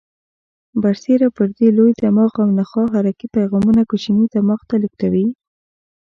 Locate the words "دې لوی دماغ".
1.57-2.33